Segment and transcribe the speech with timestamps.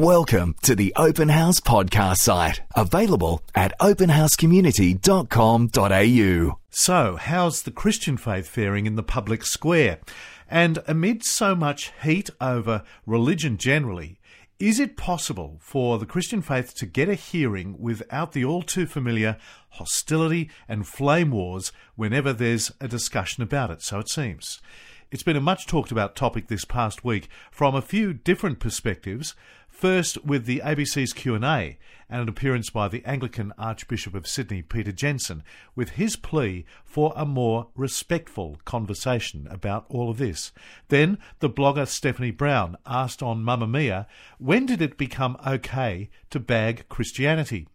[0.00, 6.58] Welcome to the Open House podcast site, available at openhousecommunity.com.au.
[6.70, 9.98] So, how's the Christian faith faring in the public square?
[10.48, 14.18] And amid so much heat over religion generally,
[14.58, 18.86] is it possible for the Christian faith to get a hearing without the all too
[18.86, 19.36] familiar
[19.72, 23.82] hostility and flame wars whenever there's a discussion about it?
[23.82, 24.62] So it seems.
[25.10, 29.34] It's been a much talked about topic this past week from a few different perspectives.
[29.68, 34.92] First, with the ABC's Q&A and an appearance by the Anglican Archbishop of Sydney, Peter
[34.92, 35.42] Jensen,
[35.74, 40.52] with his plea for a more respectful conversation about all of this.
[40.90, 44.06] Then, the blogger Stephanie Brown asked on Mamamia,
[44.38, 47.66] when did it become okay to bag Christianity?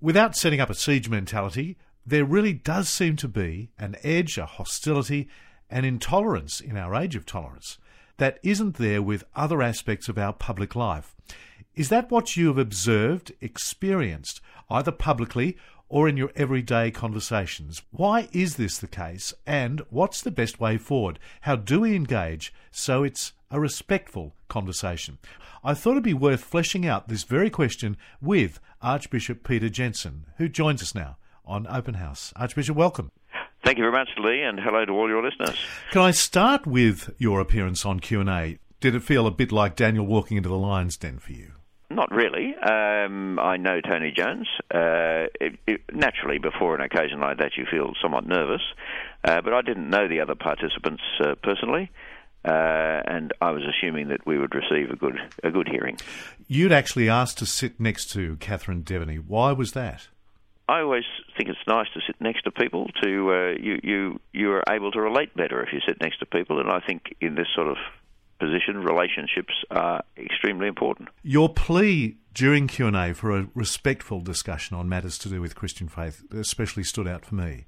[0.00, 1.76] Without setting up a siege mentality,
[2.06, 5.28] there really does seem to be an edge, a hostility,
[5.70, 7.78] an intolerance in our age of tolerance
[8.18, 11.14] that isn't there with other aspects of our public life.
[11.74, 15.56] Is that what you have observed, experienced, either publicly
[15.88, 17.82] or in your everyday conversations?
[17.90, 21.18] Why is this the case, and what's the best way forward?
[21.42, 25.18] How do we engage so it's a respectful conversation?
[25.62, 30.48] I thought it'd be worth fleshing out this very question with Archbishop Peter Jensen, who
[30.48, 32.32] joins us now on Open House.
[32.36, 33.10] Archbishop, welcome.
[33.66, 35.58] Thank you very much, Lee, and hello to all your listeners.
[35.90, 38.60] Can I start with your appearance on Q&A?
[38.78, 41.50] Did it feel a bit like Daniel walking into the lion's den for you?
[41.90, 42.54] Not really.
[42.54, 44.46] Um, I know Tony Jones.
[44.72, 48.62] Uh, it, it, naturally, before an occasion like that, you feel somewhat nervous.
[49.24, 51.90] Uh, but I didn't know the other participants uh, personally.
[52.44, 55.98] Uh, and I was assuming that we would receive a good a good hearing.
[56.46, 59.18] You'd actually asked to sit next to Catherine Deveny.
[59.18, 60.06] Why was that?
[60.68, 61.04] I always
[61.36, 62.88] think it's nice to sit next to people.
[63.02, 66.26] To uh, you, you, you are able to relate better if you sit next to
[66.26, 67.76] people, and I think in this sort of
[68.38, 71.08] position, relationships are extremely important.
[71.22, 75.54] Your plea during Q and A for a respectful discussion on matters to do with
[75.54, 77.66] Christian faith especially stood out for me.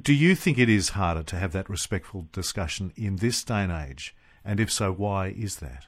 [0.00, 3.72] Do you think it is harder to have that respectful discussion in this day and
[3.72, 4.14] age?
[4.44, 5.86] And if so, why is that?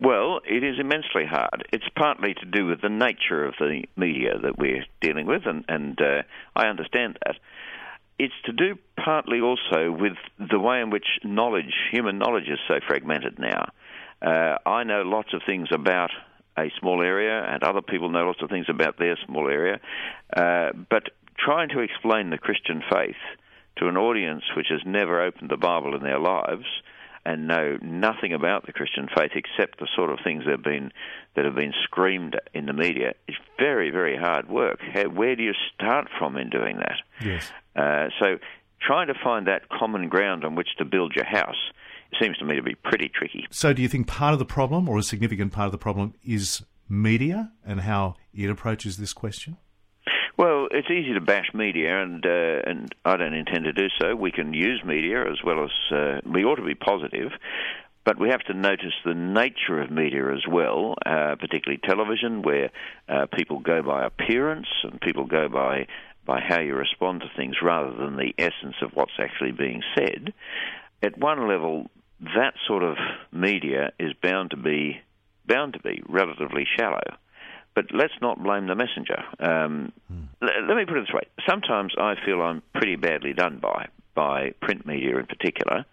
[0.00, 1.68] Well, it is immensely hard.
[1.74, 5.64] It's partly to do with the nature of the media that we're dealing with, and,
[5.68, 6.22] and uh,
[6.56, 7.36] I understand that.
[8.18, 12.80] It's to do partly also with the way in which knowledge, human knowledge, is so
[12.86, 13.72] fragmented now.
[14.22, 16.10] Uh, I know lots of things about
[16.56, 19.80] a small area, and other people know lots of things about their small area,
[20.34, 21.04] uh, but
[21.38, 23.20] trying to explain the Christian faith
[23.76, 26.66] to an audience which has never opened the Bible in their lives
[27.24, 30.92] and know nothing about the Christian faith except the sort of things that have been
[31.36, 34.80] that have been screamed in the media is very very hard work.
[34.92, 36.96] How, where do you start from in doing that?
[37.24, 37.50] Yes.
[37.76, 38.38] Uh, so
[38.80, 41.70] trying to find that common ground on which to build your house
[42.20, 43.46] seems to me to be pretty tricky.
[43.50, 46.14] So do you think part of the problem, or a significant part of the problem,
[46.24, 49.56] is media and how it approaches this question?
[50.40, 54.16] Well, it's easy to bash media, and uh, and I don't intend to do so.
[54.16, 57.30] We can use media as well as uh, we ought to be positive,
[58.06, 62.70] but we have to notice the nature of media as well, uh, particularly television, where
[63.06, 65.86] uh, people go by appearance and people go by
[66.24, 70.32] by how you respond to things rather than the essence of what's actually being said.
[71.02, 71.90] At one level,
[72.34, 72.96] that sort of
[73.30, 75.02] media is bound to be
[75.46, 77.18] bound to be relatively shallow.
[77.74, 79.22] But let's not blame the messenger.
[79.38, 80.24] Um, hmm.
[80.42, 83.88] l- let me put it this way: sometimes I feel I'm pretty badly done by
[84.14, 85.84] by print media in particular,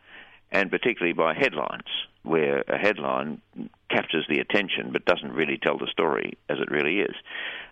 [0.52, 1.88] and particularly by headlines,
[2.24, 3.42] where a headline
[3.90, 7.16] captures the attention but doesn't really tell the story as it really is.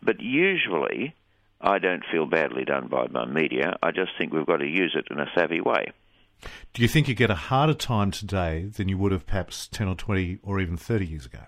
[0.01, 1.15] But usually,
[1.59, 3.77] I don't feel badly done by my media.
[3.81, 5.91] I just think we've got to use it in a savvy way.
[6.73, 9.87] Do you think you get a harder time today than you would have perhaps 10
[9.87, 11.39] or 20 or even 30 years ago?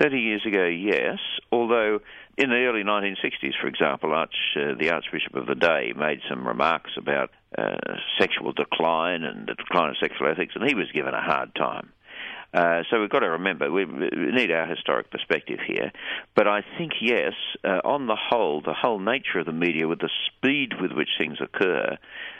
[0.00, 1.18] 30 years ago, yes,
[1.52, 2.00] although
[2.36, 6.46] in the early 1960s, for example, Arch, uh, the Archbishop of the day made some
[6.46, 7.76] remarks about uh,
[8.18, 11.92] sexual decline and the decline of sexual ethics, and he was given a hard time.
[12.52, 15.90] Uh, so we've got to remember we, need our historic perspective here.
[16.36, 17.32] But I think yes,
[17.64, 21.08] uh, on the whole, the whole nature of the media, with the speed with which
[21.18, 21.98] things occur,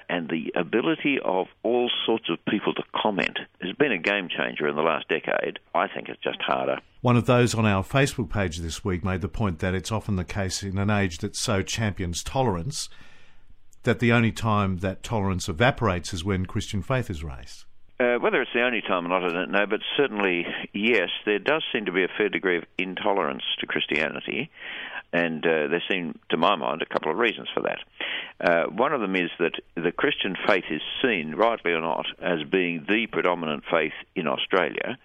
[0.09, 4.69] and the ability of all sorts of people to comment, has been a game changer
[4.69, 5.59] in the last decade.
[5.75, 6.79] I think it's just harder.
[7.05, 10.17] One of those on our Facebook page this week made the point that it's often
[10.17, 12.89] the case in an age that so champions tolerance
[13.83, 17.67] that the only time that tolerance evaporates is when Christian faith is raised.
[18.01, 21.39] Uh, whether it's the only time or not, I don't know, but certainly, yes, there
[21.39, 24.51] does seem to be a fair degree of intolerance to Christianity,
[25.13, 27.81] and uh, there seem, to my mind, a couple of reasons for that.
[28.41, 32.43] Uh, one of them is that the Christian faith is seen, rightly or not, as
[32.51, 34.97] being the predominant faith in Australia,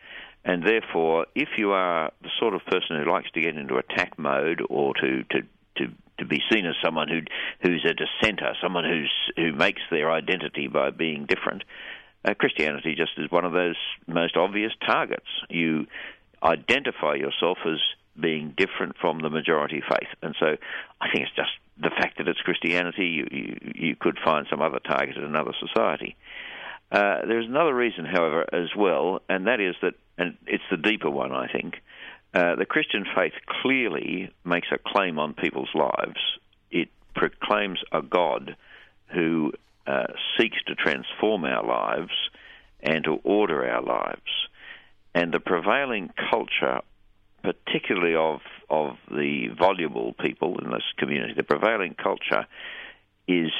[0.45, 4.17] And therefore, if you are the sort of person who likes to get into attack
[4.17, 5.41] mode or to, to,
[5.77, 7.21] to, to be seen as someone who,
[7.61, 11.63] who's a dissenter, someone who's, who makes their identity by being different,
[12.25, 13.77] uh, Christianity just is one of those
[14.07, 15.27] most obvious targets.
[15.49, 15.87] You
[16.43, 17.79] identify yourself as
[18.19, 20.09] being different from the majority faith.
[20.21, 20.57] And so
[20.99, 21.51] I think it's just
[21.81, 25.53] the fact that it's Christianity, you, you, you could find some other target in another
[25.59, 26.15] society.
[26.91, 31.09] Uh, there's another reason, however, as well, and that is that, and it's the deeper
[31.09, 31.75] one, I think.
[32.33, 36.19] Uh, the Christian faith clearly makes a claim on people's lives.
[36.71, 38.55] It proclaims a God
[39.13, 39.53] who
[39.85, 40.07] uh,
[40.37, 42.13] seeks to transform our lives
[42.81, 44.47] and to order our lives.
[45.13, 46.81] And the prevailing culture,
[47.43, 52.45] particularly of, of the voluble people in this community, the prevailing culture
[53.29, 53.51] is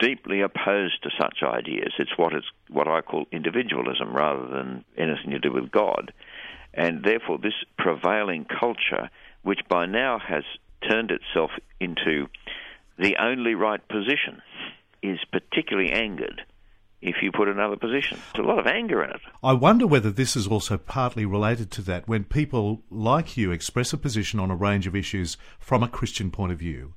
[0.00, 1.92] deeply opposed to such ideas.
[2.00, 6.12] It's what is what I call individualism rather than anything to do with God.
[6.74, 9.10] And therefore, this prevailing culture,
[9.42, 10.42] which by now has
[10.88, 12.26] turned itself into
[12.98, 14.42] the only right position,
[15.04, 16.42] is particularly angered
[17.00, 18.18] if you put another position.
[18.34, 19.20] There's a lot of anger in it.
[19.40, 22.08] I wonder whether this is also partly related to that.
[22.08, 26.32] When people like you express a position on a range of issues from a Christian
[26.32, 26.94] point of view,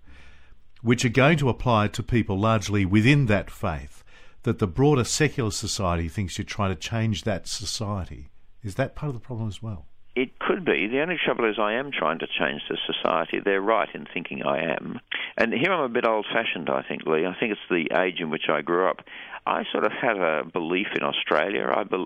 [0.86, 4.04] which are going to apply to people largely within that faith,
[4.44, 8.30] that the broader secular society thinks you're trying to change that society.
[8.62, 9.88] Is that part of the problem as well?
[10.16, 10.88] It could be.
[10.88, 13.40] The only trouble is I am trying to change the society.
[13.44, 15.00] They're right in thinking I am.
[15.38, 17.26] And here I'm a bit old fashioned, I think, Lee.
[17.26, 19.02] I think it's the age in which I grew up.
[19.48, 21.68] I sort of have a belief in Australia.
[21.76, 22.06] I, be,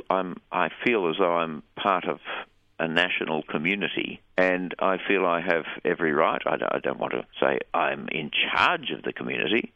[0.53, 2.19] I feel as though I'm part of
[2.79, 6.41] a national community, and I feel I have every right.
[6.45, 9.73] I don't, I don't want to say I'm in charge of the community,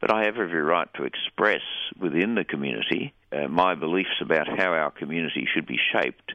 [0.00, 1.62] but I have every right to express
[1.98, 6.34] within the community uh, my beliefs about how our community should be shaped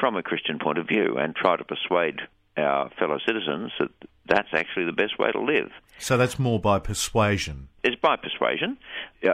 [0.00, 2.20] from a Christian point of view and try to persuade
[2.56, 3.90] our fellow citizens that
[4.26, 5.70] that's actually the best way to live.
[5.98, 7.68] So that's more by persuasion.
[7.82, 8.78] It's by persuasion.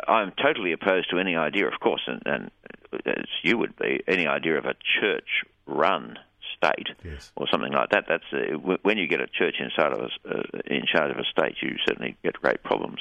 [0.08, 2.50] I'm totally opposed to any idea, of course, and, and
[3.06, 4.74] as you would be, any idea of a
[5.80, 6.18] church-run
[6.56, 7.32] state yes.
[7.36, 8.04] or something like that.
[8.08, 11.24] That's uh, when you get a church inside of a, uh, in charge of a
[11.24, 13.00] state, you certainly get great problems.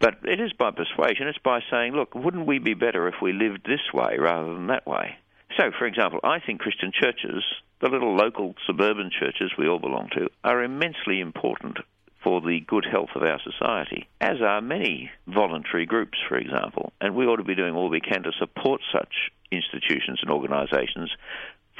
[0.00, 1.28] But it is by persuasion.
[1.28, 4.68] It's by saying, look, wouldn't we be better if we lived this way rather than
[4.68, 5.16] that way?
[5.58, 7.42] So, for example, I think Christian churches,
[7.80, 11.78] the little local suburban churches we all belong to, are immensely important
[12.22, 16.92] for the good health of our society, as are many voluntary groups, for example.
[17.00, 21.10] And we ought to be doing all we can to support such institutions and organisations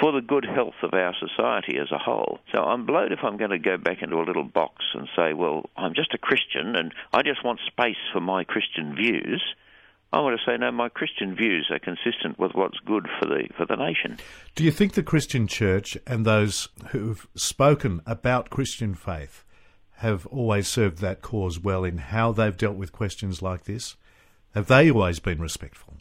[0.01, 2.39] for the good health of our society as a whole.
[2.53, 5.33] So I'm blowed if I'm going to go back into a little box and say,
[5.33, 9.43] well, I'm just a Christian and I just want space for my Christian views.
[10.13, 10.71] I want to say no.
[10.73, 14.19] My Christian views are consistent with what's good for the for the nation.
[14.55, 19.45] Do you think the Christian Church and those who've spoken about Christian faith
[19.97, 23.97] have always served that cause well in how they've dealt with questions like this?
[24.55, 25.99] Have they always been respectful?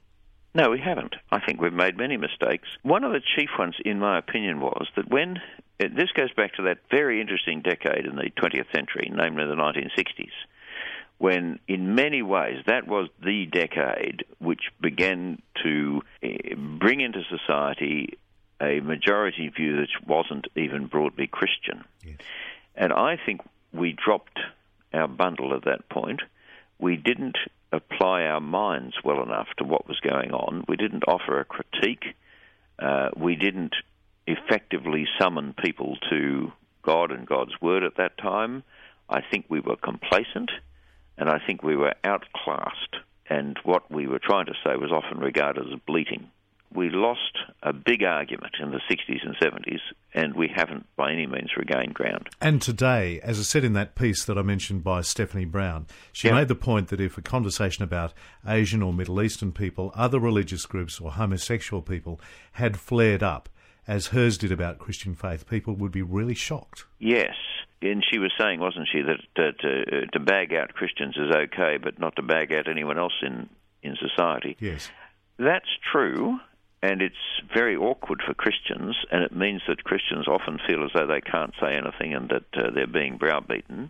[0.58, 1.16] No, we haven't.
[1.32, 2.68] I think we've made many mistakes.
[2.82, 5.40] One of the chief ones, in my opinion, was that when
[5.78, 10.32] this goes back to that very interesting decade in the 20th century, namely the 1960s
[11.20, 18.20] when in many ways that was the decade which began to eh, bring into society
[18.62, 21.84] a majority view that wasn't even broadly Christian.
[22.06, 22.18] Yes.
[22.76, 23.42] And I think
[23.74, 24.40] we dropped
[24.94, 26.22] our bundle at that point.
[26.78, 27.38] We didn't
[27.72, 30.64] apply our minds well enough to what was going on.
[30.68, 32.06] We didn't offer a critique.
[32.80, 33.76] Uh, we didn't
[34.26, 36.52] effectively summon people to
[36.84, 38.64] God and God's Word at that time.
[39.10, 40.52] I think we were complacent
[41.18, 42.96] and I think we were outclassed,
[43.30, 46.30] and what we were trying to say was often regarded as bleating.
[46.74, 49.80] We lost a big argument in the 60s and 70s,
[50.14, 52.30] and we haven't by any means regained ground.
[52.42, 56.32] And today, as I said in that piece that I mentioned by Stephanie Brown, she
[56.32, 58.14] made the point that if a conversation about
[58.48, 62.20] Asian or Middle Eastern people, other religious groups, or homosexual people
[62.54, 63.50] had flared up,
[63.88, 66.86] as hers did about Christian faith, people would be really shocked.
[67.00, 67.36] Yes,
[67.82, 71.78] and she was saying, wasn't she, that uh, to, to bag out Christians is okay,
[71.82, 73.50] but not to bag out anyone else in,
[73.84, 74.58] in society.
[74.60, 74.90] Yes.
[75.38, 76.40] That's true,
[76.82, 77.16] and it's
[77.54, 81.54] very awkward for Christians, and it means that Christians often feel as though they can't
[81.60, 83.90] say anything and that uh, they're being browbeaten.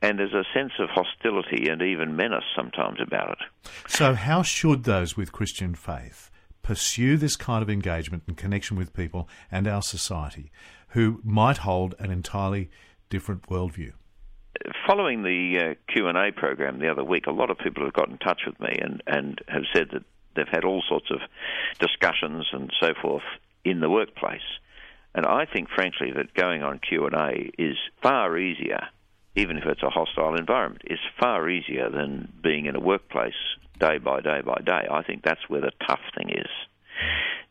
[0.00, 3.70] And there's a sense of hostility and even menace sometimes about it.
[3.88, 6.30] So, how should those with Christian faith
[6.62, 10.52] pursue this kind of engagement and connection with people and our society
[10.88, 12.70] who might hold an entirely
[13.10, 13.92] different worldview?
[14.86, 17.92] Following the uh, Q and A program the other week, a lot of people have
[17.92, 20.02] got in touch with me and, and have said that
[20.34, 21.20] they've had all sorts of
[21.78, 23.22] discussions and so forth
[23.64, 24.40] in the workplace.
[25.14, 28.88] And I think, frankly, that going on Q and A is far easier,
[29.34, 30.82] even if it's a hostile environment.
[30.84, 33.34] It's far easier than being in a workplace
[33.78, 34.86] day by day by day.
[34.90, 36.50] I think that's where the tough thing is.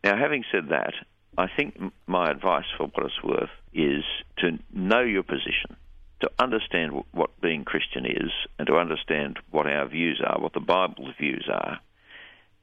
[0.04, 0.94] Now, having said that,
[1.38, 4.04] I think my advice, for what it's worth, is
[4.38, 5.76] to know your position,
[6.22, 10.60] to understand what being Christian is, and to understand what our views are, what the
[10.60, 11.80] Bible's views are,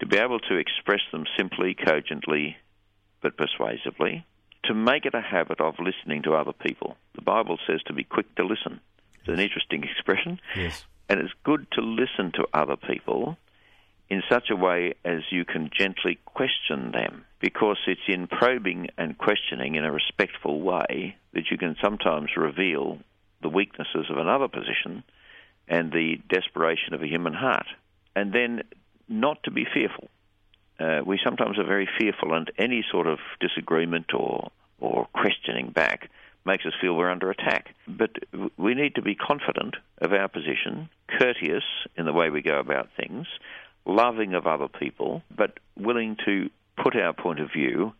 [0.00, 2.56] to be able to express them simply, cogently,
[3.22, 4.26] but persuasively,
[4.64, 6.96] to make it a habit of listening to other people.
[7.14, 8.80] The Bible says to be quick to listen.
[9.20, 10.40] It's an interesting expression.
[10.56, 10.84] Yes.
[11.08, 13.36] And it's good to listen to other people
[14.08, 19.16] in such a way as you can gently question them, because it's in probing and
[19.16, 22.98] questioning in a respectful way that you can sometimes reveal
[23.42, 25.02] the weaknesses of another position
[25.68, 27.66] and the desperation of a human heart.
[28.14, 28.62] And then
[29.08, 30.08] not to be fearful.
[30.78, 36.10] Uh, we sometimes are very fearful, and any sort of disagreement or or questioning back
[36.44, 37.74] makes us feel we're under attack.
[37.88, 38.10] But
[38.56, 41.64] we need to be confident of our position, courteous
[41.96, 43.26] in the way we go about things,
[43.86, 47.92] loving of other people, but willing to put our point of view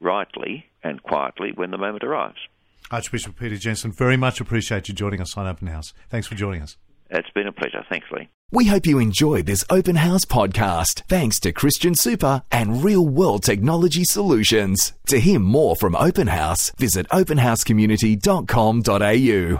[0.00, 2.38] rightly and quietly when the moment arrives.
[2.90, 5.92] Archbishop Peter Jensen, very much appreciate you joining us on Open House.
[6.08, 6.76] Thanks for joining us.
[7.10, 7.84] It's been a pleasure.
[7.88, 8.28] Thanks, Lee.
[8.52, 13.44] We hope you enjoyed this Open House podcast thanks to Christian Super and Real World
[13.44, 14.92] Technology Solutions.
[15.06, 19.58] To hear more from Open House, visit openhousecommunity.com.au.